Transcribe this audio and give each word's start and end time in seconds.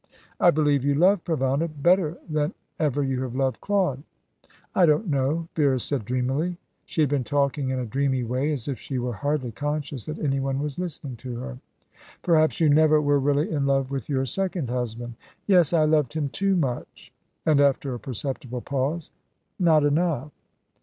"I 0.39 0.49
believe 0.49 0.83
you 0.83 0.95
loved 0.95 1.25
Provana 1.25 1.69
better 1.79 2.17
than 2.27 2.55
ever 2.79 3.03
you 3.03 3.21
have 3.21 3.35
loved 3.35 3.61
Claude." 3.61 4.01
"I 4.73 4.87
don't 4.87 5.07
know," 5.07 5.47
Vera 5.55 5.77
said 5.79 6.05
dreamily. 6.05 6.57
She 6.87 7.01
had 7.01 7.09
been 7.11 7.23
talking 7.23 7.69
in 7.69 7.77
a 7.77 7.85
dreamy 7.85 8.23
way, 8.23 8.51
as 8.51 8.67
if 8.67 8.79
she 8.79 8.97
were 8.97 9.13
hardly 9.13 9.51
conscious 9.51 10.07
that 10.07 10.17
anyone 10.17 10.57
was 10.59 10.79
listening 10.79 11.17
to 11.17 11.35
her. 11.35 11.59
"Perhaps 12.23 12.59
you 12.59 12.67
never 12.67 12.99
were 12.99 13.19
really 13.19 13.51
in 13.51 13.67
love 13.67 13.91
with 13.91 14.09
your 14.09 14.25
second 14.25 14.71
husband?" 14.71 15.17
"Yes. 15.45 15.71
I 15.71 15.83
loved 15.85 16.13
him 16.13 16.29
too 16.29 16.55
much 16.55 17.13
and," 17.45 17.61
after 17.61 17.93
a 17.93 17.99
perceptible 17.99 18.61
pause, 18.61 19.11
"not 19.59 19.83
enough." 19.85 20.31